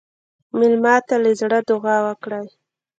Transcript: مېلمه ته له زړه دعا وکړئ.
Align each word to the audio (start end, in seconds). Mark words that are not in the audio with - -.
مېلمه 0.57 0.95
ته 1.07 1.15
له 1.23 1.31
زړه 1.39 1.59
دعا 1.69 1.97
وکړئ. 2.07 2.45